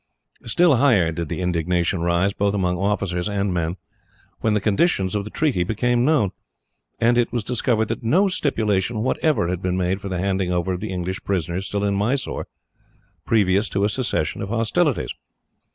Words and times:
Still 0.45 0.77
higher 0.77 1.11
did 1.11 1.29
the 1.29 1.41
indignation 1.41 2.01
rise, 2.01 2.33
both 2.33 2.55
among 2.55 2.75
officers 2.75 3.29
and 3.29 3.53
men, 3.53 3.77
when 4.39 4.55
the 4.55 4.59
conditions 4.59 5.13
of 5.13 5.25
the 5.25 5.29
treaty 5.29 5.63
became 5.63 6.03
known, 6.03 6.31
and 6.99 7.19
it 7.19 7.31
was 7.31 7.43
discovered 7.43 7.87
that 7.89 8.01
no 8.01 8.27
stipulation 8.27 9.03
whatever 9.03 9.47
had 9.47 9.61
been 9.61 9.77
made 9.77 10.01
for 10.01 10.09
the 10.09 10.17
handing 10.17 10.51
over 10.51 10.73
of 10.73 10.79
the 10.79 10.91
English 10.91 11.23
prisoners 11.23 11.67
still 11.67 11.83
in 11.83 11.93
Mysore, 11.95 12.47
previous 13.27 13.69
to 13.69 13.83
a 13.83 13.89
cessation 13.89 14.41
of 14.41 14.49
hostilities. 14.49 15.13